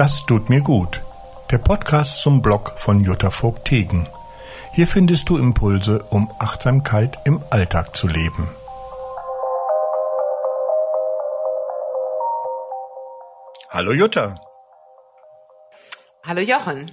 [0.00, 1.02] Das tut mir gut.
[1.50, 4.08] Der Podcast zum Blog von Jutta Vogt-Tegen.
[4.72, 8.48] Hier findest du Impulse, um Achtsamkeit im Alltag zu leben.
[13.68, 14.40] Hallo Jutta.
[16.22, 16.90] Hallo Jochen.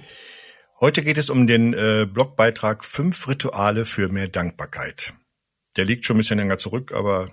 [0.78, 5.14] Heute geht es um den äh, Blogbeitrag Fünf Rituale für mehr Dankbarkeit.
[5.78, 7.30] Der liegt schon ein bisschen länger zurück, aber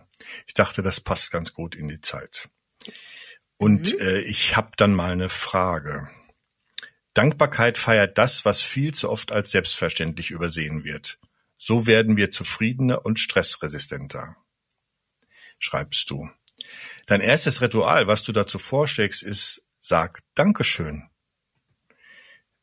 [0.47, 2.47] ich dachte, das passt ganz gut in die Zeit.
[3.57, 3.99] Und mhm.
[3.99, 6.09] äh, ich habe dann mal eine Frage.
[7.13, 11.17] Dankbarkeit feiert das, was viel zu oft als selbstverständlich übersehen wird.
[11.57, 14.35] So werden wir zufriedener und stressresistenter.
[15.57, 16.29] Schreibst du.
[17.05, 21.09] Dein erstes Ritual, was du dazu vorschlägst, ist, sag Dankeschön.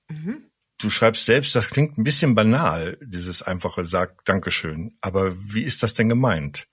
[0.08, 0.50] Mhm.
[0.78, 4.98] Du schreibst selbst, das klingt ein bisschen banal, dieses einfache Sag Dankeschön.
[5.00, 6.68] Aber wie ist das denn gemeint?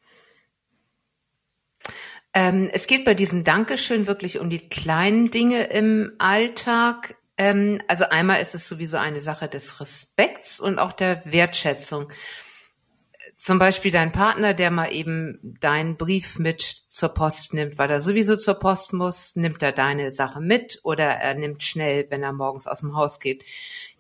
[2.33, 7.15] Ähm, es geht bei diesem Dankeschön wirklich um die kleinen Dinge im Alltag.
[7.37, 12.11] Ähm, also einmal ist es sowieso eine Sache des Respekts und auch der Wertschätzung.
[13.37, 18.01] Zum Beispiel dein Partner, der mal eben deinen Brief mit zur Post nimmt, weil er
[18.01, 22.33] sowieso zur Post muss, nimmt er deine Sache mit oder er nimmt schnell, wenn er
[22.33, 23.43] morgens aus dem Haus geht,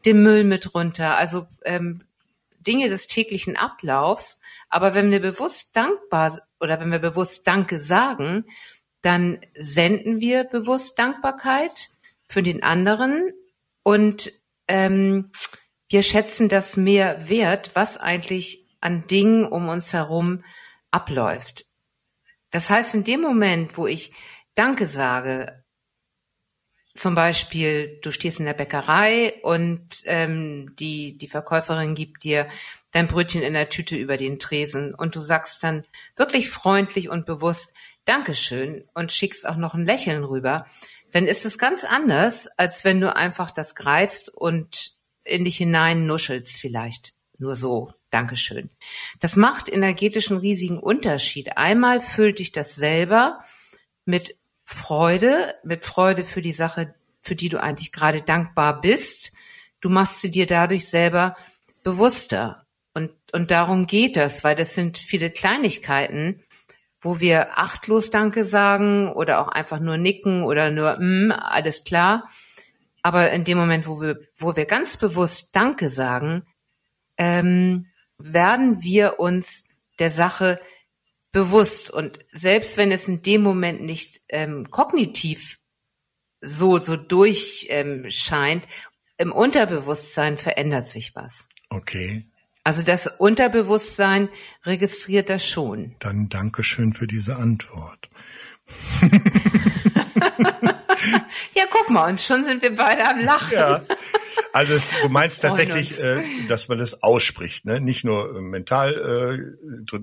[0.05, 1.15] den Müll mit runter.
[1.15, 2.03] Also ähm,
[2.69, 4.39] Dinge des täglichen Ablaufs.
[4.69, 8.45] Aber wenn wir bewusst dankbar oder wenn wir bewusst Danke sagen,
[9.01, 11.89] dann senden wir bewusst Dankbarkeit
[12.27, 13.33] für den anderen
[13.81, 14.31] und
[14.67, 15.31] ähm,
[15.89, 20.43] wir schätzen das mehr wert, was eigentlich an Dingen um uns herum
[20.91, 21.65] abläuft.
[22.51, 24.13] Das heißt, in dem Moment, wo ich
[24.53, 25.63] Danke sage,
[26.93, 32.49] zum Beispiel, du stehst in der Bäckerei und ähm, die, die Verkäuferin gibt dir
[32.91, 37.25] dein Brötchen in der Tüte über den Tresen und du sagst dann wirklich freundlich und
[37.25, 40.65] bewusst Dankeschön und schickst auch noch ein Lächeln rüber,
[41.11, 46.05] dann ist es ganz anders, als wenn du einfach das greifst und in dich hinein
[46.07, 47.13] nuschelst vielleicht.
[47.37, 47.93] Nur so.
[48.09, 48.71] Dankeschön.
[49.19, 51.57] Das macht energetischen riesigen Unterschied.
[51.57, 53.43] Einmal füllt dich das selber
[54.05, 54.38] mit
[54.71, 59.31] Freude, mit Freude für die Sache, für die du eigentlich gerade dankbar bist.
[59.81, 61.35] Du machst sie dir dadurch selber
[61.83, 62.67] bewusster.
[62.93, 66.43] Und, und darum geht das, weil das sind viele Kleinigkeiten,
[67.01, 72.29] wo wir achtlos Danke sagen oder auch einfach nur nicken oder nur, mm, alles klar.
[73.01, 76.45] Aber in dem Moment, wo wir, wo wir ganz bewusst Danke sagen,
[77.17, 77.87] ähm,
[78.19, 80.61] werden wir uns der Sache
[81.31, 81.89] bewusst.
[81.89, 85.59] Und selbst wenn es in dem Moment nicht ähm, kognitiv
[86.41, 88.69] so, so durchscheint, ähm,
[89.17, 91.49] im Unterbewusstsein verändert sich was.
[91.69, 92.25] Okay.
[92.63, 94.29] Also das Unterbewusstsein
[94.63, 95.95] registriert das schon.
[95.99, 98.09] Dann Dankeschön für diese Antwort.
[101.55, 103.57] ja, guck mal, und schon sind wir beide am Lachen.
[103.57, 103.83] Ja.
[104.53, 107.79] Also es, du meinst tatsächlich, äh, dass man das ausspricht, ne?
[107.79, 109.55] Nicht nur äh, mental
[109.93, 109.99] äh,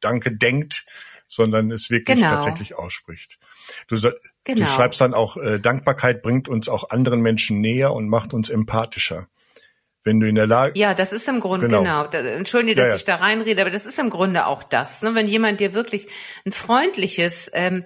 [0.00, 0.86] Danke denkt,
[1.26, 2.30] sondern es wirklich genau.
[2.30, 3.38] tatsächlich ausspricht.
[3.86, 4.14] Du, genau.
[4.44, 8.50] du schreibst dann auch, äh, Dankbarkeit bringt uns auch anderen Menschen näher und macht uns
[8.50, 9.28] empathischer.
[10.02, 10.78] Wenn du in der Lage.
[10.78, 12.08] Ja, das ist im Grunde, genau.
[12.08, 12.28] genau.
[12.28, 12.96] Entschuldige, dass ja, ja.
[12.96, 15.02] ich da reinrede, aber das ist im Grunde auch das.
[15.02, 15.14] Ne?
[15.14, 16.08] Wenn jemand dir wirklich
[16.46, 17.84] ein freundliches ähm,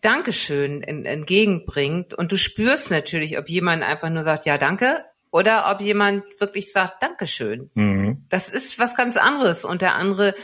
[0.00, 5.80] Dankeschön entgegenbringt und du spürst natürlich, ob jemand einfach nur sagt, ja, danke, oder ob
[5.80, 7.68] jemand wirklich sagt, Dankeschön.
[7.74, 8.26] Mhm.
[8.28, 9.64] Das ist was ganz anderes.
[9.64, 10.34] Und der andere,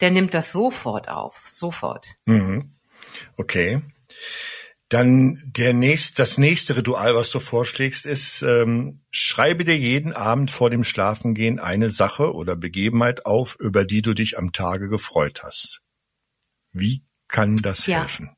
[0.00, 1.44] der nimmt das sofort auf.
[1.50, 2.06] Sofort.
[2.24, 2.72] Mhm.
[3.36, 3.82] Okay.
[4.88, 10.52] Dann der nächst, das nächste Ritual, was du vorschlägst, ist, ähm, schreibe dir jeden Abend
[10.52, 15.42] vor dem Schlafengehen eine Sache oder Begebenheit auf, über die du dich am Tage gefreut
[15.42, 15.82] hast.
[16.72, 17.98] Wie kann das ja.
[18.00, 18.30] helfen?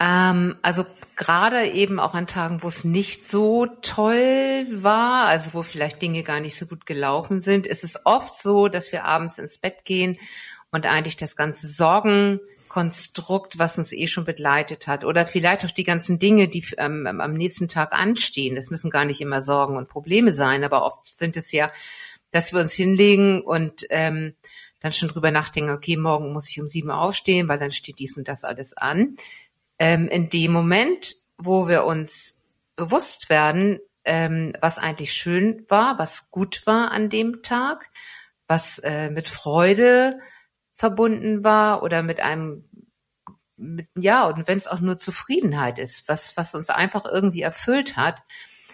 [0.00, 0.84] Ähm, also
[1.20, 6.22] gerade eben auch an Tagen, wo es nicht so toll war, also wo vielleicht Dinge
[6.22, 9.84] gar nicht so gut gelaufen sind, ist es oft so, dass wir abends ins Bett
[9.84, 10.18] gehen
[10.70, 15.84] und eigentlich das ganze Sorgenkonstrukt, was uns eh schon begleitet hat, oder vielleicht auch die
[15.84, 18.56] ganzen Dinge, die ähm, am nächsten Tag anstehen.
[18.56, 21.70] Das müssen gar nicht immer Sorgen und Probleme sein, aber oft sind es ja,
[22.30, 24.34] dass wir uns hinlegen und ähm,
[24.80, 28.16] dann schon drüber nachdenken, okay, morgen muss ich um sieben aufstehen, weil dann steht dies
[28.16, 29.18] und das alles an
[29.80, 32.42] ähm, in dem Moment, wo wir uns
[32.76, 37.88] bewusst werden, ähm, was eigentlich schön war, was gut war an dem Tag,
[38.46, 40.20] was äh, mit Freude
[40.74, 42.68] verbunden war oder mit einem
[43.56, 47.96] mit, ja, und wenn es auch nur Zufriedenheit ist, was, was uns einfach irgendwie erfüllt
[47.96, 48.22] hat,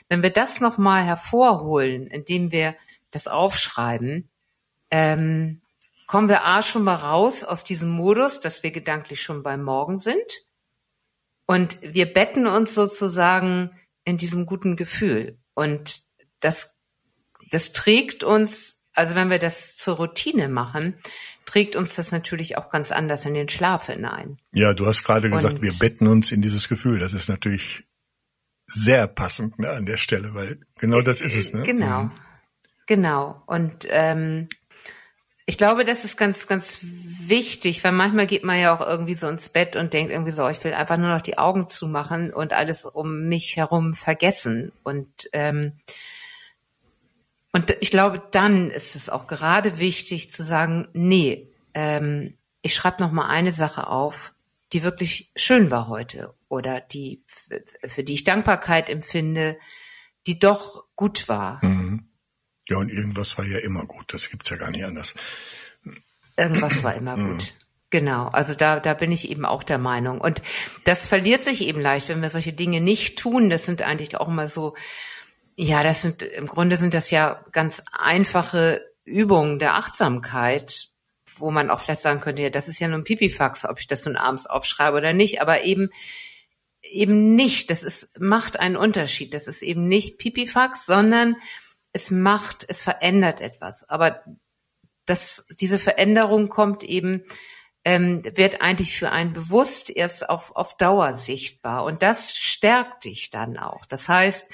[0.08, 2.76] wenn wir das nochmal hervorholen, indem wir
[3.10, 4.28] das aufschreiben,
[4.90, 5.62] ähm,
[6.06, 9.98] kommen wir A schon mal raus aus diesem Modus, dass wir gedanklich schon beim Morgen
[9.98, 10.45] sind
[11.46, 13.70] Und wir betten uns sozusagen
[14.04, 15.38] in diesem guten Gefühl.
[15.54, 16.02] Und
[16.40, 16.78] das,
[17.50, 20.96] das trägt uns, also wenn wir das zur Routine machen,
[21.44, 24.38] trägt uns das natürlich auch ganz anders in den Schlaf hinein.
[24.52, 26.98] Ja, du hast gerade gesagt, Und wir betten uns in dieses Gefühl.
[26.98, 27.84] Das ist natürlich
[28.66, 31.52] sehr passend ne, an der Stelle, weil genau das ist es.
[31.52, 31.62] Ne?
[31.62, 32.12] Genau, mhm.
[32.86, 33.42] genau.
[33.46, 34.48] Und ähm,
[35.48, 39.28] ich glaube, das ist ganz, ganz wichtig, weil manchmal geht man ja auch irgendwie so
[39.28, 42.52] ins Bett und denkt irgendwie so, ich will einfach nur noch die Augen zumachen und
[42.52, 44.72] alles um mich herum vergessen.
[44.82, 45.72] Und ähm,
[47.52, 53.00] und ich glaube, dann ist es auch gerade wichtig zu sagen, nee, ähm, ich schreibe
[53.02, 54.34] noch mal eine Sache auf,
[54.72, 57.22] die wirklich schön war heute oder die
[57.86, 59.56] für die ich Dankbarkeit empfinde,
[60.26, 61.64] die doch gut war.
[61.64, 61.75] Mhm.
[62.68, 64.12] Ja, und irgendwas war ja immer gut.
[64.12, 65.14] Das gibt's ja gar nicht anders.
[66.36, 67.54] Irgendwas war immer gut.
[67.90, 70.20] Genau, also da, da bin ich eben auch der Meinung.
[70.20, 70.42] Und
[70.84, 73.48] das verliert sich eben leicht, wenn wir solche Dinge nicht tun.
[73.48, 74.74] Das sind eigentlich auch immer so,
[75.56, 80.88] ja, das sind, im Grunde sind das ja ganz einfache Übungen der Achtsamkeit,
[81.38, 83.86] wo man auch vielleicht sagen könnte, ja, das ist ja nur ein Pipifax, ob ich
[83.86, 85.90] das nun abends aufschreibe oder nicht, aber eben,
[86.82, 87.70] eben nicht.
[87.70, 89.32] Das ist, macht einen Unterschied.
[89.32, 91.36] Das ist eben nicht Pipifax, sondern
[91.96, 93.88] es macht, es verändert etwas.
[93.88, 94.22] Aber
[95.06, 97.24] das, diese Veränderung kommt eben,
[97.84, 101.84] ähm, wird eigentlich für einen bewusst erst auf, auf Dauer sichtbar.
[101.84, 103.86] Und das stärkt dich dann auch.
[103.86, 104.50] Das heißt,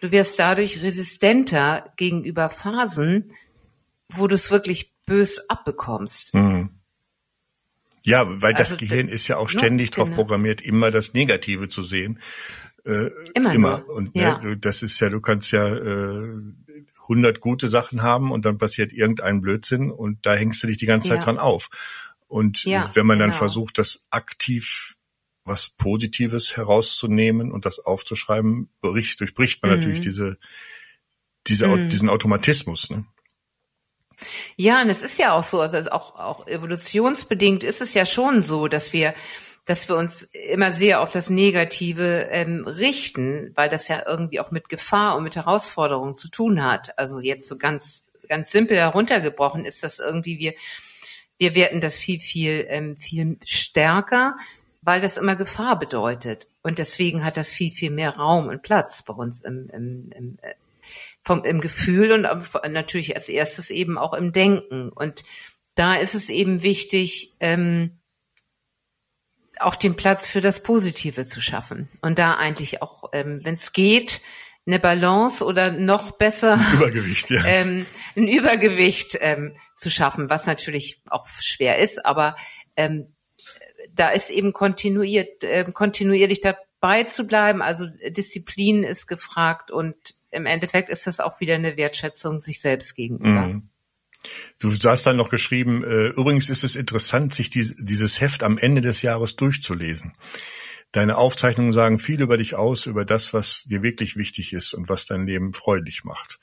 [0.00, 3.32] du wirst dadurch resistenter gegenüber Phasen,
[4.08, 6.34] wo du es wirklich bös abbekommst.
[6.34, 6.70] Mhm.
[8.02, 10.22] Ja, weil das also, Gehirn ist ja auch ständig no, darauf genau.
[10.22, 12.20] programmiert, immer das Negative zu sehen.
[12.84, 13.54] Äh, immer.
[13.54, 13.88] immer.
[13.88, 14.38] Und ne, ja.
[14.38, 16.28] ne, das ist ja, du kannst ja äh,
[17.02, 20.86] 100 gute Sachen haben und dann passiert irgendein Blödsinn und da hängst du dich die
[20.86, 21.24] ganze Zeit ja.
[21.24, 21.70] dran auf.
[22.28, 23.38] Und ja, wenn man dann genau.
[23.38, 24.96] versucht, das aktiv
[25.44, 29.76] was Positives herauszunehmen und das aufzuschreiben, bericht, durchbricht man mhm.
[29.78, 30.38] natürlich diese,
[31.46, 31.90] diese, mhm.
[31.90, 32.90] diesen Automatismus.
[32.90, 33.04] Ne?
[34.56, 38.42] Ja, und es ist ja auch so, also auch, auch evolutionsbedingt ist es ja schon
[38.42, 39.14] so, dass wir
[39.64, 44.50] dass wir uns immer sehr auf das Negative ähm, richten, weil das ja irgendwie auch
[44.50, 46.98] mit Gefahr und mit Herausforderungen zu tun hat.
[46.98, 50.54] Also jetzt so ganz ganz simpel heruntergebrochen ist das irgendwie wir
[51.38, 54.36] wir werten das viel viel ähm, viel stärker,
[54.82, 59.02] weil das immer Gefahr bedeutet und deswegen hat das viel viel mehr Raum und Platz
[59.02, 60.54] bei uns im, im, im äh,
[61.22, 62.26] vom im Gefühl und
[62.70, 65.24] natürlich als erstes eben auch im Denken und
[65.74, 67.98] da ist es eben wichtig ähm,
[69.60, 73.72] auch den Platz für das Positive zu schaffen und da eigentlich auch, ähm, wenn es
[73.72, 74.20] geht,
[74.66, 77.44] eine Balance oder noch besser ein Übergewicht, ja.
[77.46, 77.86] ähm,
[78.16, 82.34] ein Übergewicht ähm, zu schaffen, was natürlich auch schwer ist, aber
[82.76, 83.14] ähm,
[83.94, 87.62] da ist eben kontinuiert, äh, kontinuierlich dabei zu bleiben.
[87.62, 89.96] Also Disziplin ist gefragt und
[90.30, 93.42] im Endeffekt ist das auch wieder eine Wertschätzung sich selbst gegenüber.
[93.42, 93.68] Mhm.
[94.58, 98.58] Du hast dann noch geschrieben, äh, übrigens ist es interessant, sich die, dieses Heft am
[98.58, 100.14] Ende des Jahres durchzulesen.
[100.92, 104.88] Deine Aufzeichnungen sagen viel über dich aus, über das, was dir wirklich wichtig ist und
[104.88, 106.38] was dein Leben freudig macht.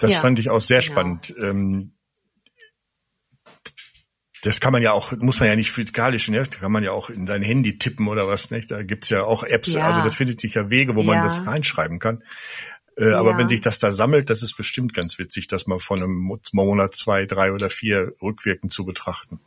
[0.00, 0.92] Das ja, fand ich auch sehr genau.
[0.92, 1.34] spannend.
[1.40, 1.92] Ähm,
[4.42, 6.42] das kann man ja auch, muss man ja nicht physikalisch, ne?
[6.44, 8.70] kann man ja auch in dein Handy tippen oder was, nicht?
[8.70, 9.86] Da gibt's ja auch Apps, ja.
[9.86, 11.06] also das findet sich ja Wege, wo ja.
[11.06, 12.22] man das reinschreiben kann.
[12.96, 13.18] Äh, ja.
[13.18, 16.38] Aber wenn sich das da sammelt, das ist bestimmt ganz witzig, das mal von einem
[16.52, 19.40] Monat, zwei, drei oder vier rückwirkend zu betrachten.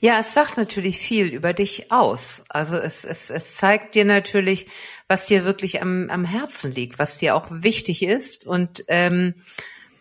[0.00, 2.44] Ja, es sagt natürlich viel über dich aus.
[2.48, 4.68] Also es, es, es zeigt dir natürlich,
[5.08, 9.34] was dir wirklich am, am Herzen liegt, was dir auch wichtig ist und ähm,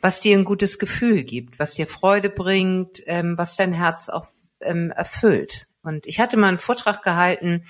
[0.01, 4.27] was dir ein gutes Gefühl gibt, was dir Freude bringt, ähm, was dein Herz auch
[4.61, 5.67] ähm, erfüllt.
[5.81, 7.63] Und ich hatte mal einen Vortrag gehalten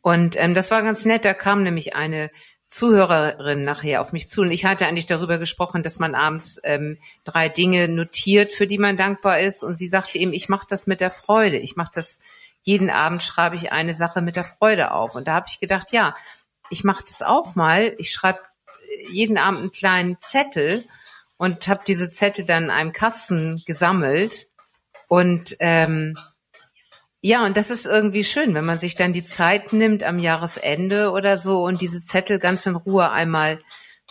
[0.00, 1.24] und ähm, das war ganz nett.
[1.24, 2.30] Da kam nämlich eine
[2.68, 4.42] Zuhörerin nachher auf mich zu.
[4.42, 8.78] Und ich hatte eigentlich darüber gesprochen, dass man abends ähm, drei Dinge notiert, für die
[8.78, 9.64] man dankbar ist.
[9.64, 12.20] Und sie sagte eben, ich mache das mit der Freude, ich mache das
[12.62, 15.14] jeden Abend schreibe ich eine Sache mit der Freude auf.
[15.14, 16.14] Und da habe ich gedacht, ja,
[16.68, 18.40] ich mache das auch mal, ich schreibe
[19.10, 20.84] jeden Abend einen kleinen Zettel
[21.38, 24.48] und habe diese Zettel dann in einem Kasten gesammelt.
[25.06, 26.18] Und ähm,
[27.20, 31.10] ja, und das ist irgendwie schön, wenn man sich dann die Zeit nimmt am Jahresende
[31.10, 33.60] oder so und diese Zettel ganz in Ruhe einmal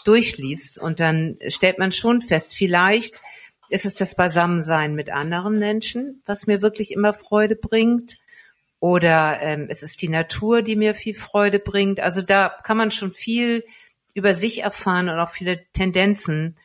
[0.04, 3.22] durchliest und dann stellt man schon fest, vielleicht
[3.70, 8.20] ist es das Beisammensein mit anderen Menschen, was mir wirklich immer Freude bringt.
[8.80, 12.00] Oder ähm, es ist die Natur, die mir viel Freude bringt.
[12.00, 13.66] Also da kann man schon viel
[14.14, 16.56] über sich erfahren und auch viele Tendenzen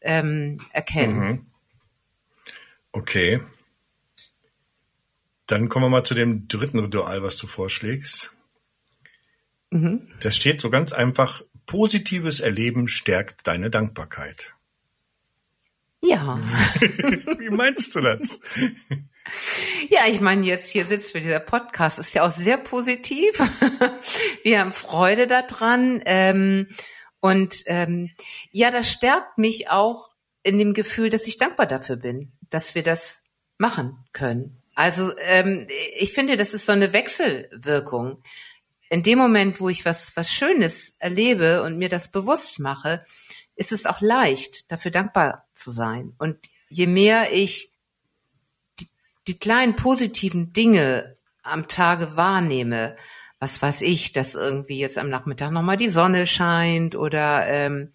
[0.00, 1.18] ähm, erkennen.
[1.18, 1.46] Mhm.
[2.92, 3.40] Okay.
[5.52, 8.32] Dann kommen wir mal zu dem dritten Ritual, was du vorschlägst.
[9.68, 10.08] Mhm.
[10.22, 14.54] Das steht so ganz einfach, positives Erleben stärkt deine Dankbarkeit.
[16.00, 16.40] Ja.
[17.38, 18.40] Wie meinst du das?
[19.90, 23.38] Ja, ich meine, jetzt hier sitzt wir, dieser Podcast ist ja auch sehr positiv.
[24.44, 26.00] Wir haben Freude daran.
[26.06, 26.68] Ähm,
[27.20, 28.08] und ähm,
[28.52, 32.82] ja, das stärkt mich auch in dem Gefühl, dass ich dankbar dafür bin, dass wir
[32.82, 33.26] das
[33.58, 34.61] machen können.
[34.74, 35.66] Also ähm,
[35.98, 38.22] ich finde, das ist so eine Wechselwirkung.
[38.88, 43.04] In dem Moment, wo ich was, was Schönes erlebe und mir das bewusst mache,
[43.56, 46.14] ist es auch leicht, dafür dankbar zu sein.
[46.18, 46.38] Und
[46.68, 47.72] je mehr ich
[48.80, 48.88] die,
[49.28, 52.96] die kleinen positiven Dinge am Tage wahrnehme,
[53.38, 57.92] was weiß ich, dass irgendwie jetzt am Nachmittag nochmal die Sonne scheint oder ähm,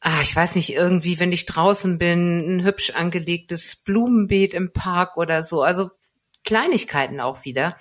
[0.00, 5.16] ah, ich weiß nicht, irgendwie, wenn ich draußen bin, ein hübsch angelegtes Blumenbeet im Park
[5.16, 5.62] oder so.
[5.62, 5.90] Also
[6.44, 7.76] Kleinigkeiten auch wieder.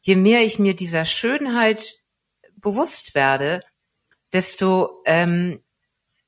[0.00, 2.02] Je mehr ich mir dieser Schönheit
[2.56, 3.62] bewusst werde,
[4.32, 5.62] desto, ähm,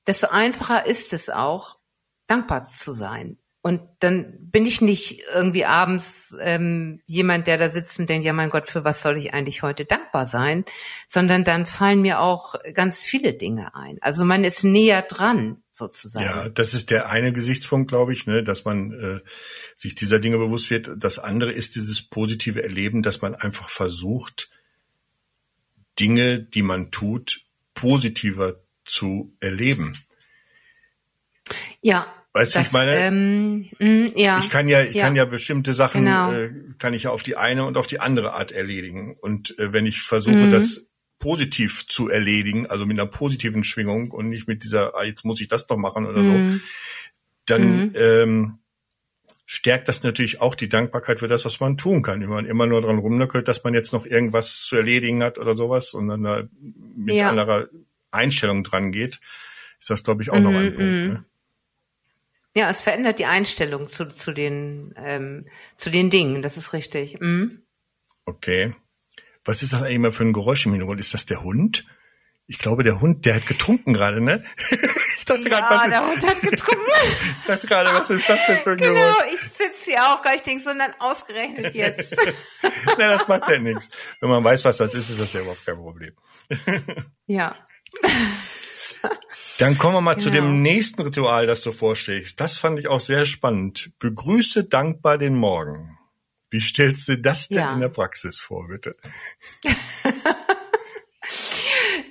[0.07, 1.79] desto einfacher ist es auch,
[2.27, 3.39] dankbar zu sein.
[3.67, 8.33] Und dann bin ich nicht irgendwie abends ähm, jemand, der da sitzt und denkt, ja
[8.33, 10.65] mein Gott, für was soll ich eigentlich heute dankbar sein?
[11.09, 13.99] Sondern dann fallen mir auch ganz viele Dinge ein.
[14.03, 16.25] Also man ist näher dran, sozusagen.
[16.25, 19.21] Ja, das ist der eine Gesichtspunkt, glaube ich, ne, dass man äh,
[19.77, 20.93] sich dieser Dinge bewusst wird.
[20.97, 24.49] Das andere ist dieses positive Erleben, dass man einfach versucht,
[25.99, 27.41] Dinge, die man tut,
[27.75, 29.93] positiver zu erleben.
[31.81, 32.07] Ja,
[32.37, 35.05] Weißt du, ich meine, ähm, mh, mm, ja, ich kann ja, ich ja.
[35.05, 36.31] kann ja bestimmte Sachen, Genau.
[36.33, 39.17] äh, kann ich ja auf die eine und auf die andere Art erledigen.
[39.19, 40.51] Und äh, wenn ich versuche, Mhm.
[40.51, 40.87] das
[41.19, 45.41] positiv zu erledigen, also mit einer positiven Schwingung und nicht mit dieser, ah, jetzt muss
[45.41, 46.61] ich das doch machen oder so, Mhm.
[47.47, 48.59] dann ähm,
[49.47, 52.21] stärkt das natürlich auch die Dankbarkeit für das, was man tun kann.
[52.21, 55.57] Wenn man immer nur dran rumnöckelt, dass man jetzt noch irgendwas zu erledigen hat oder
[55.57, 56.43] sowas und dann da
[56.97, 57.31] mit Ja.
[57.31, 57.69] anderer
[58.11, 59.21] Einstellung dran geht,
[59.79, 60.93] ist das, glaube ich, auch noch Mhm, ein Punkt.
[60.93, 61.09] mhm.
[61.09, 61.25] Ne?
[62.57, 65.47] Ja, es verändert die Einstellung zu, zu den ähm,
[65.77, 66.41] zu den Dingen.
[66.41, 67.21] Das ist richtig.
[67.21, 67.67] Mhm.
[68.25, 68.75] Okay.
[69.45, 70.99] Was ist das eigentlich immer für ein Geräusch im Hintergrund?
[70.99, 71.85] Ist das der Hund?
[72.47, 74.43] Ich glaube, der Hund, der hat getrunken gerade, ne?
[75.19, 76.91] Ich dachte gerade, Ja, was der ist, Hund hat getrunken.
[77.41, 79.35] ich dachte gerade, was ist das denn für ein genau, Geräusch?
[79.35, 82.15] ich sitze hier auch, ich denke, sondern ausgerechnet jetzt.
[82.97, 83.91] Nein, das macht ja nichts.
[84.21, 86.15] Wenn man weiß, was das ist, ist das ja überhaupt kein Problem.
[87.27, 87.57] ja.
[89.59, 90.43] Dann kommen wir mal zu Genau.
[90.47, 92.41] dem nächsten Ritual, das du vorschlägst.
[92.41, 93.91] Das fand ich auch sehr spannend.
[93.99, 95.99] Begrüße dankbar den Morgen.
[96.51, 97.75] Wie stellst du das denn Ja.
[97.75, 98.97] in der Praxis vor, bitte?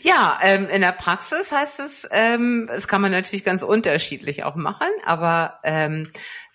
[0.02, 4.56] Ja, ähm, in der Praxis heißt es, ähm, das kann man natürlich ganz unterschiedlich auch
[4.56, 6.12] machen, aber ähm,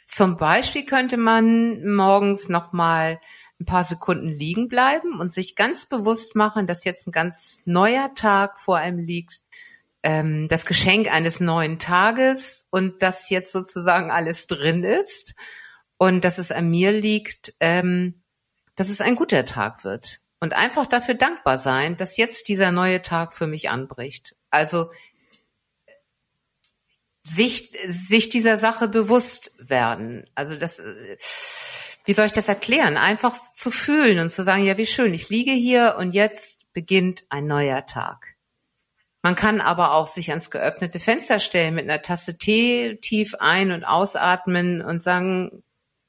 [0.07, 3.21] zum Beispiel könnte man morgens nochmal
[3.59, 8.15] ein paar Sekunden liegen bleiben und sich ganz bewusst machen, dass jetzt ein ganz neuer
[8.15, 9.41] Tag vor einem liegt,
[10.02, 15.35] ähm, das Geschenk eines neuen Tages und dass jetzt sozusagen alles drin ist
[15.99, 18.23] und dass es an mir liegt, ähm,
[18.76, 20.21] dass es ein guter Tag wird.
[20.42, 24.37] Und einfach dafür dankbar sein, dass jetzt dieser neue Tag für mich anbricht.
[24.49, 24.90] Also
[27.23, 30.25] sich, sich dieser Sache bewusst werden.
[30.35, 31.19] Also das, äh,
[32.07, 32.97] wie soll ich das erklären?
[32.97, 37.26] Einfach zu fühlen und zu sagen, ja, wie schön, ich liege hier und jetzt beginnt
[37.28, 38.30] ein neuer Tag.
[39.23, 43.73] Man kann aber auch sich ans geöffnete Fenster stellen mit einer Tasse Tee, tief ein-
[43.73, 45.62] und ausatmen und sagen,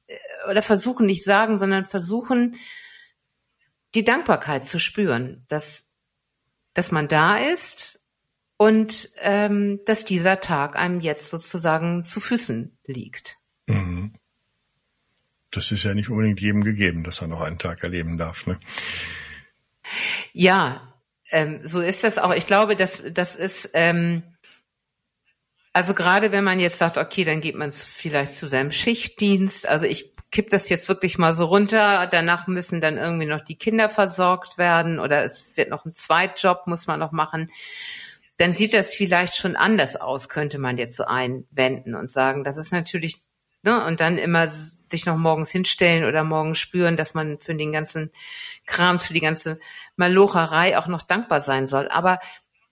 [0.08, 0.15] äh,
[0.50, 2.56] oder versuchen, nicht sagen, sondern versuchen,
[3.96, 5.94] die Dankbarkeit zu spüren, dass,
[6.74, 8.06] dass man da ist
[8.56, 13.38] und ähm, dass dieser Tag einem jetzt sozusagen zu Füßen liegt.
[13.68, 14.13] Mhm.
[15.51, 18.48] Das ist ja nicht unbedingt jedem gegeben, dass er noch einen Tag erleben darf.
[18.48, 18.58] Ne?
[20.32, 20.90] Ja,
[21.32, 22.34] ähm, so ist das auch.
[22.34, 24.24] Ich glaube, dass das ist ähm,
[25.74, 29.68] also gerade wenn man jetzt sagt, okay, dann geht man vielleicht zu seinem Schichtdienst.
[29.68, 32.08] Also ich kipp das jetzt wirklich mal so runter.
[32.08, 36.68] Danach müssen dann irgendwie noch die Kinder versorgt werden oder es wird noch ein Zweitjob
[36.68, 37.50] muss man noch machen.
[38.38, 42.58] Dann sieht das vielleicht schon anders aus, könnte man jetzt so einwenden und sagen, das
[42.58, 43.22] ist natürlich
[43.64, 44.50] ne, und dann immer
[44.91, 48.12] sich noch morgens hinstellen oder morgens spüren, dass man für den ganzen
[48.65, 49.60] Kram, für die ganze
[49.95, 51.88] Malocherei auch noch dankbar sein soll.
[51.89, 52.19] Aber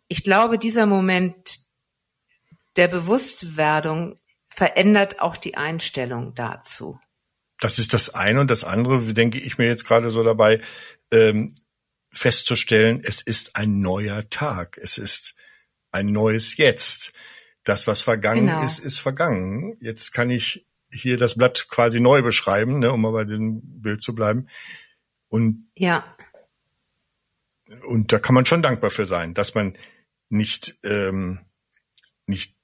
[0.07, 1.59] ich glaube, dieser Moment
[2.75, 6.99] der Bewusstwerdung verändert auch die Einstellung dazu.
[7.59, 10.61] Das ist das eine und das andere, denke ich mir jetzt gerade so dabei,
[11.11, 11.55] ähm,
[12.11, 14.79] festzustellen, es ist ein neuer Tag.
[14.81, 15.35] Es ist
[15.91, 17.13] ein neues Jetzt.
[17.63, 18.63] Das, was vergangen Genau.
[18.63, 19.77] ist, ist vergangen.
[19.81, 24.01] Jetzt kann ich hier das Blatt quasi neu beschreiben, ne, um mal bei dem Bild
[24.01, 24.47] zu bleiben.
[25.27, 26.03] Und ja.
[27.87, 29.77] Und da kann man schon dankbar für sein, dass man
[30.29, 31.39] nicht ähm,
[32.25, 32.55] nicht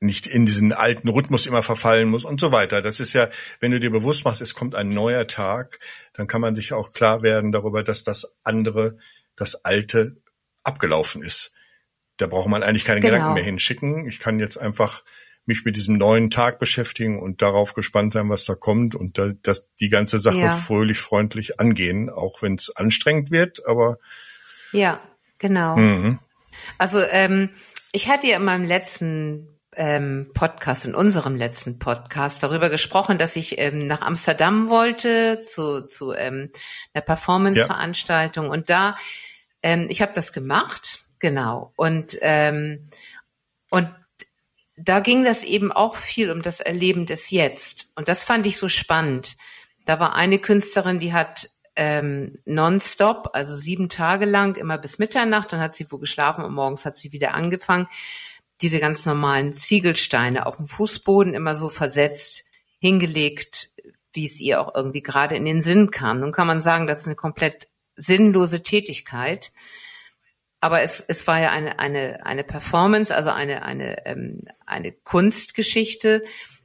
[0.00, 2.80] nicht in diesen alten Rhythmus immer verfallen muss und so weiter.
[2.80, 3.28] Das ist ja,
[3.60, 5.78] wenn du dir bewusst machst, es kommt ein neuer Tag,
[6.14, 8.96] dann kann man sich auch klar werden darüber, dass das andere,
[9.36, 10.16] das alte
[10.64, 11.52] abgelaufen ist.
[12.16, 13.12] Da braucht man eigentlich keine genau.
[13.12, 14.08] Gedanken mehr hinschicken.
[14.08, 15.04] Ich kann jetzt einfach
[15.46, 19.32] mich mit diesem neuen Tag beschäftigen und darauf gespannt sein, was da kommt und da,
[19.42, 20.50] das, die ganze Sache ja.
[20.50, 23.98] fröhlich, freundlich angehen, auch wenn es anstrengend wird, aber
[24.72, 25.00] ja,
[25.38, 25.76] genau.
[25.76, 26.18] Mhm.
[26.78, 27.50] Also ähm,
[27.92, 33.36] ich hatte ja in meinem letzten ähm, Podcast, in unserem letzten Podcast darüber gesprochen, dass
[33.36, 36.50] ich ähm, nach Amsterdam wollte zu, zu ähm,
[36.92, 38.50] einer Performance-Veranstaltung ja.
[38.50, 38.96] und da,
[39.62, 42.88] ähm, ich habe das gemacht, genau und ähm,
[43.70, 43.88] und
[44.82, 48.58] da ging das eben auch viel um das Erleben des Jetzt und das fand ich
[48.58, 49.36] so spannend.
[49.84, 55.52] Da war eine Künstlerin, die hat ähm, nonstop, also sieben Tage lang, immer bis Mitternacht,
[55.52, 57.88] dann hat sie wo geschlafen und morgens hat sie wieder angefangen
[58.62, 62.44] diese ganz normalen Ziegelsteine auf dem Fußboden immer so versetzt,
[62.78, 63.70] hingelegt,
[64.12, 66.18] wie es ihr auch irgendwie gerade in den Sinn kam.
[66.18, 69.52] Nun kann man sagen, das ist eine komplett sinnlose Tätigkeit.
[70.60, 76.22] Aber es, es war ja eine, eine, eine Performance, also eine, eine, ähm, eine Kunstgeschichte.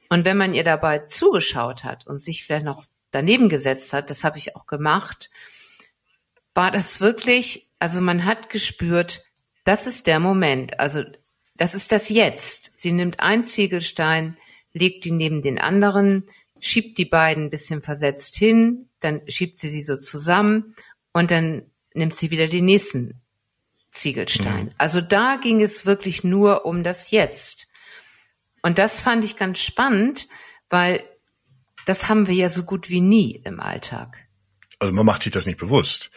[0.09, 4.23] Und wenn man ihr dabei zugeschaut hat und sich vielleicht noch daneben gesetzt hat, das
[4.23, 5.29] habe ich auch gemacht,
[6.53, 9.23] war das wirklich, also man hat gespürt,
[9.63, 10.79] das ist der Moment.
[10.79, 11.03] Also
[11.55, 12.73] das ist das Jetzt.
[12.77, 14.37] Sie nimmt einen Ziegelstein,
[14.73, 19.69] legt ihn neben den anderen, schiebt die beiden ein bisschen versetzt hin, dann schiebt sie
[19.69, 20.75] sie so zusammen
[21.13, 23.21] und dann nimmt sie wieder den nächsten
[23.95, 24.65] Ziegelstein.
[24.65, 24.71] Mhm.
[24.77, 27.67] Also da ging es wirklich nur um das Jetzt.
[28.61, 30.27] Und das fand ich ganz spannend,
[30.69, 31.03] weil
[31.85, 34.17] das haben wir ja so gut wie nie im Alltag.
[34.79, 36.11] Also man macht sich das nicht bewusst.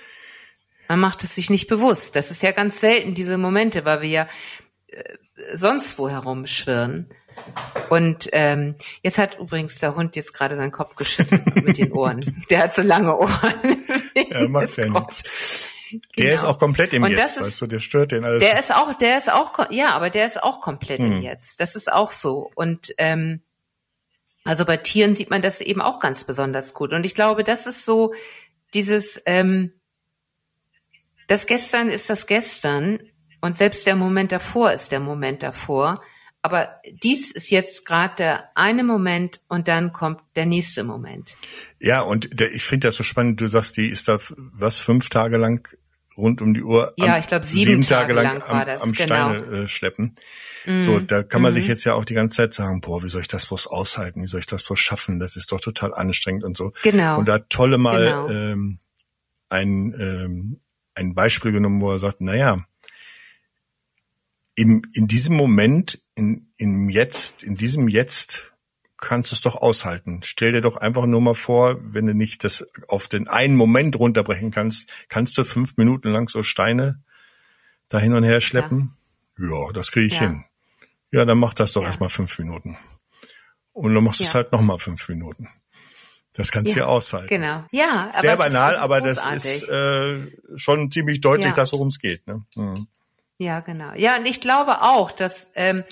[0.89, 2.17] Man macht es sich nicht bewusst.
[2.17, 4.29] Das ist ja ganz selten, diese Momente, weil wir ja
[4.89, 5.03] äh,
[5.55, 7.11] sonst wo herumschwirren.
[7.91, 12.21] Und ähm, jetzt hat übrigens der Hund jetzt gerade seinen Kopf geschüttelt mit den Ohren.
[12.51, 13.87] Der hat so lange Ohren.
[14.31, 15.71] Ja, macht ja nichts.
[15.91, 16.03] Genau.
[16.19, 18.45] Der ist auch komplett im und Jetzt, ist, weißt du, der stört den alles.
[18.45, 21.13] Der ist auch, der ist auch, ja, aber der ist auch komplett hm.
[21.13, 21.61] im Jetzt.
[21.61, 22.51] Das ist auch so.
[22.55, 23.41] Und ähm,
[24.45, 26.93] also bei Tieren sieht man das eben auch ganz besonders gut.
[26.93, 28.15] Und ich glaube, das ist so
[28.75, 29.73] dieses, ähm,
[31.27, 32.99] das Gestern ist das Gestern
[33.41, 36.03] und selbst der Moment davor ist der Moment davor.
[36.41, 41.37] Aber dies ist jetzt gerade der eine Moment und dann kommt der nächste Moment.
[41.81, 43.41] Ja, und der, ich finde das so spannend.
[43.41, 45.69] Du sagst, die ist da was fünf Tage lang
[46.19, 46.93] rund um die Uhr.
[46.97, 49.05] Ja, am, ich glaube sieben, sieben, Tage, lang, lang am, das, am genau.
[49.07, 49.63] Steine genau.
[49.63, 50.15] äh, schleppen.
[50.67, 50.83] Mhm.
[50.83, 51.57] So, da kann man mhm.
[51.57, 54.23] sich jetzt ja auch die ganze Zeit sagen, boah, wie soll ich das bloß aushalten?
[54.23, 55.19] Wie soll ich das bloß schaffen?
[55.21, 56.73] Das ist doch total anstrengend und so.
[56.83, 57.19] Genau.
[57.19, 58.29] Und da tolle mal genau.
[58.29, 58.79] ähm,
[59.49, 60.61] ein ähm,
[60.99, 62.65] ein Beispiel genommen, wo er sagt, na ja,
[64.55, 68.53] im, in diesem Moment, in, im Jetzt, in diesem Jetzt
[68.99, 70.21] kannst du es doch aushalten.
[70.25, 73.99] Stell dir doch einfach nur mal vor, wenn du nicht das auf den einen Moment
[73.99, 77.03] runterbrechen kannst, kannst du fünf Minuten lang so Steine
[77.89, 78.97] da hin und her schleppen?
[79.39, 80.21] Ja, ja das kriege ich ja.
[80.21, 80.45] hin.
[81.11, 81.89] Ja, dann mach das doch ja.
[81.89, 82.77] erstmal fünf Minuten.
[83.73, 85.49] Und dann machst du es halt nochmal fünf Minuten.
[86.35, 87.29] Das kannst du ja, aushalten.
[87.29, 87.65] Genau.
[87.71, 91.99] Ja, sehr aber banal, das aber das ist äh, schon ziemlich deutlich, dass worum es
[91.99, 92.27] geht.
[92.27, 92.45] Ne?
[92.55, 92.87] Mhm.
[93.39, 93.93] Ja, genau.
[93.95, 95.85] Ja, und ich glaube auch, dass, ähm,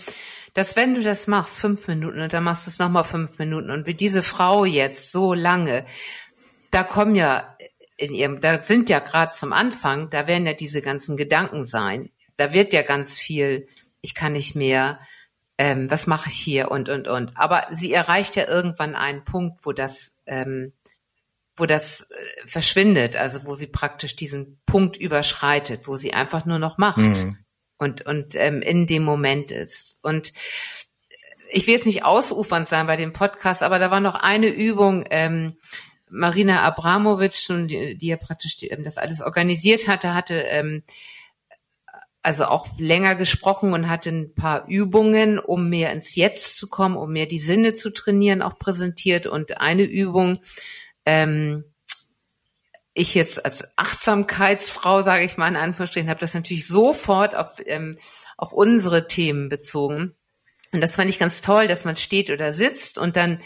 [0.57, 3.71] dass wenn du das machst, fünf Minuten, und dann machst du es nochmal fünf Minuten,
[3.71, 5.85] und wie diese Frau jetzt so lange,
[6.71, 7.55] da kommen ja
[7.99, 12.09] in ihrem, da sind ja gerade zum Anfang, da werden ja diese ganzen Gedanken sein.
[12.39, 13.69] Da wird ja ganz viel,
[14.01, 14.99] ich kann nicht mehr,
[15.59, 17.37] ähm, was mache ich hier und und und.
[17.37, 20.73] Aber sie erreicht ja irgendwann einen Punkt, wo das, ähm,
[21.55, 26.59] wo das äh, verschwindet, also wo sie praktisch diesen Punkt überschreitet, wo sie einfach nur
[26.59, 27.37] noch macht mhm.
[27.79, 29.99] Und und ähm, in dem Moment ist.
[30.03, 30.33] Und
[31.51, 35.05] ich will jetzt nicht ausufernd sein bei dem Podcast, aber da war noch eine Übung.
[35.11, 35.57] Ähm,
[36.09, 40.83] Marina Abramovic, die, die ja praktisch die, ähm, das alles organisiert hatte, hatte ähm,
[42.23, 46.97] also auch länger gesprochen und hatte ein paar Übungen, um mehr ins Jetzt zu kommen,
[46.97, 49.29] um mehr die Sinne zu trainieren, auch präsentiert.
[49.29, 50.41] Und eine Übung
[51.05, 51.65] ähm,
[52.97, 57.99] ich jetzt als Achtsamkeitsfrau, sage ich mal in Anführungsstrichen, habe das natürlich sofort auf, ähm,
[58.37, 60.15] auf unsere Themen bezogen.
[60.73, 63.41] Und das fand ich ganz toll, dass man steht oder sitzt und dann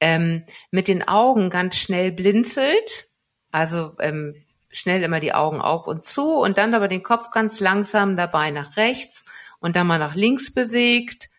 [0.00, 3.08] ähm, mit den Augen ganz schnell blinzelt.
[3.52, 7.60] Also ähm, schnell immer die Augen auf und zu und dann aber den Kopf ganz
[7.60, 9.24] langsam dabei nach rechts
[9.60, 11.30] und dann mal nach links bewegt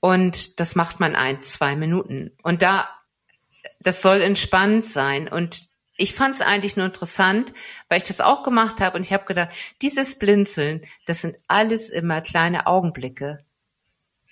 [0.00, 2.32] Und das macht man ein, zwei Minuten.
[2.42, 2.88] Und da,
[3.80, 5.28] das soll entspannt sein.
[5.28, 7.52] Und ich fand es eigentlich nur interessant,
[7.88, 11.90] weil ich das auch gemacht habe und ich habe gedacht, dieses Blinzeln, das sind alles
[11.90, 13.44] immer kleine Augenblicke.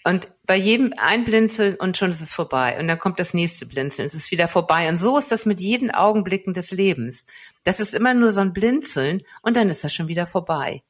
[0.05, 2.77] Und bei jedem ein Blinzeln und schon ist es vorbei.
[2.81, 4.89] Und dann kommt das nächste Blinzeln, es ist wieder vorbei.
[4.89, 7.27] Und so ist das mit jeden Augenblicken des Lebens.
[7.63, 10.83] Das ist immer nur so ein Blinzeln und dann ist das schon wieder vorbei.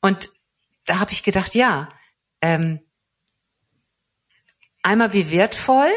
[0.00, 0.30] Und
[0.86, 1.90] da habe ich gedacht, ja,
[2.40, 2.80] ähm,
[4.82, 5.90] einmal wie wertvoll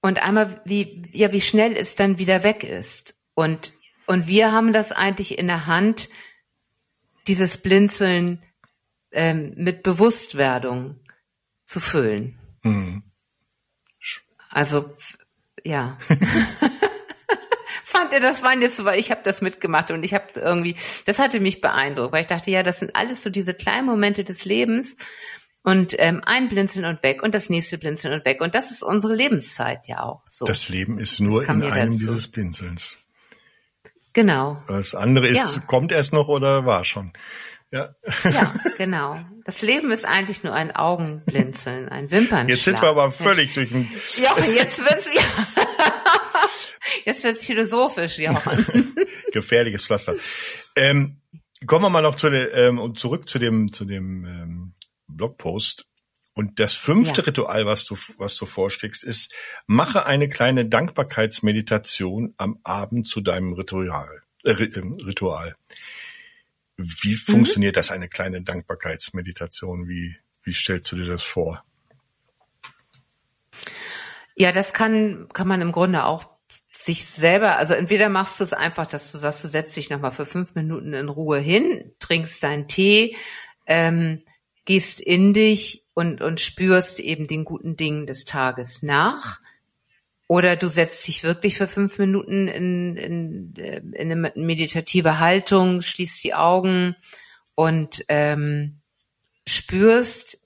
[0.00, 3.18] und einmal wie, ja, wie schnell es dann wieder weg ist.
[3.34, 3.72] Und,
[4.06, 6.08] und wir haben das eigentlich in der Hand,
[7.26, 8.42] dieses Blinzeln
[9.12, 11.00] ähm, mit Bewusstwerdung
[11.64, 12.38] zu füllen.
[12.62, 13.02] Mhm.
[14.50, 14.94] Also,
[15.64, 15.98] ja.
[17.84, 20.76] Fand ihr, das waren jetzt so, weil ich habe das mitgemacht und ich habe irgendwie,
[21.06, 24.24] das hatte mich beeindruckt, weil ich dachte, ja, das sind alles so diese kleinen Momente
[24.24, 24.96] des Lebens,
[25.62, 28.40] und ähm, ein Blinzeln und weg und das nächste Blinzeln und weg.
[28.40, 30.46] Und das ist unsere Lebenszeit ja auch so.
[30.46, 32.06] Das Leben ist nur in einem dazu.
[32.06, 32.98] dieses Blinzelns.
[34.12, 34.62] Genau.
[34.68, 35.62] Das andere ist, ja.
[35.66, 37.12] kommt erst noch oder war schon.
[37.72, 37.94] Ja.
[38.24, 39.20] ja, genau.
[39.44, 42.48] Das Leben ist eigentlich nur ein Augenblinzeln, ein Wimpernschlag.
[42.48, 43.88] Jetzt sind wir aber völlig durch den...
[44.16, 45.22] Ja, jetzt wird's, ja.
[47.04, 48.66] Jetzt wird's philosophisch, Johann.
[49.32, 50.14] Gefährliches Pflaster.
[50.74, 51.20] Ähm,
[51.66, 54.72] kommen wir mal noch zu der, ähm, zurück zu dem, zu dem ähm,
[55.16, 55.86] Blogpost.
[56.34, 57.26] Und das fünfte ja.
[57.26, 59.34] Ritual, was du, was du vorschlägst, ist,
[59.66, 64.22] mache eine kleine Dankbarkeitsmeditation am Abend zu deinem Ritual.
[64.44, 65.56] Äh, ähm, Ritual.
[66.76, 67.32] Wie mhm.
[67.32, 69.88] funktioniert das, eine kleine Dankbarkeitsmeditation?
[69.88, 71.64] Wie, wie stellst du dir das vor?
[74.36, 76.30] Ja, das kann, kann man im Grunde auch
[76.72, 80.12] sich selber, also entweder machst du es einfach, dass du sagst, du setzt dich nochmal
[80.12, 83.16] für fünf Minuten in Ruhe hin, trinkst deinen Tee,
[83.66, 84.22] ähm,
[84.64, 89.40] gehst in dich und, und spürst eben den guten Dingen des Tages nach.
[90.28, 96.22] Oder du setzt dich wirklich für fünf Minuten in, in, in eine meditative Haltung, schließt
[96.22, 96.94] die Augen
[97.56, 98.80] und ähm,
[99.48, 100.40] spürst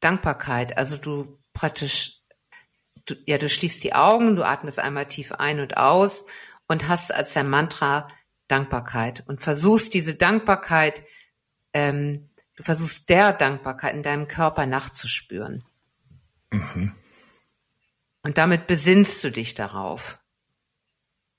[0.00, 0.78] Dankbarkeit.
[0.78, 2.22] Also du praktisch,
[3.04, 6.24] du, ja, du schließt die Augen, du atmest einmal tief ein und aus
[6.66, 8.08] und hast als dein Mantra
[8.48, 11.04] Dankbarkeit und versuchst diese Dankbarkeit
[11.74, 12.27] ähm,
[12.58, 15.64] Du versuchst der Dankbarkeit in deinem Körper nachzuspüren.
[16.50, 16.92] Mhm.
[18.22, 20.18] Und damit besinnst du dich darauf.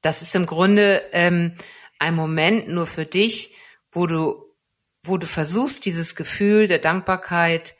[0.01, 1.57] Das ist im Grunde ähm,
[1.99, 3.53] ein Moment nur für dich,
[3.91, 4.55] wo du,
[5.03, 7.75] wo du versuchst, dieses Gefühl der Dankbarkeit,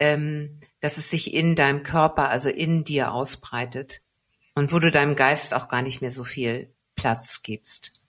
[0.00, 4.02] ähm, dass es sich in deinem Körper, also in dir ausbreitet.
[4.56, 8.01] Und wo du deinem Geist auch gar nicht mehr so viel Platz gibst.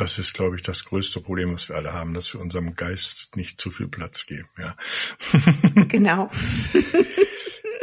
[0.00, 3.36] Das ist, glaube ich, das größte Problem, was wir alle haben, dass wir unserem Geist
[3.36, 4.48] nicht zu viel Platz geben.
[4.56, 4.74] Ja.
[5.88, 6.30] Genau.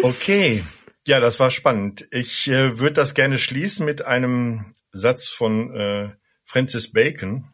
[0.01, 0.63] okay.
[1.06, 2.08] Ja, das war spannend.
[2.10, 6.10] Ich äh, würde das gerne schließen mit einem Satz von äh,
[6.43, 7.53] Francis Bacon.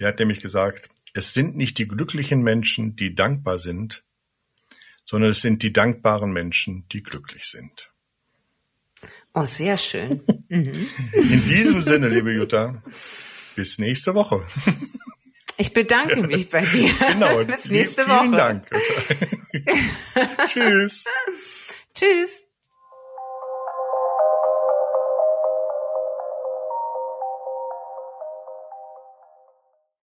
[0.00, 4.02] Der hat nämlich gesagt, es sind nicht die glücklichen Menschen, die dankbar sind,
[5.04, 7.92] sondern es sind die dankbaren Menschen, die glücklich sind.
[9.32, 10.22] Oh, sehr schön.
[10.52, 10.88] Mhm.
[11.12, 12.82] In diesem Sinne, liebe Jutta,
[13.54, 14.42] bis nächste Woche.
[15.56, 16.92] Ich bedanke mich bei dir.
[17.08, 17.44] Genau.
[17.44, 18.36] bis nächste Vielen Woche.
[18.36, 18.70] Dank.
[20.46, 21.04] Tschüss.
[21.94, 22.49] Tschüss.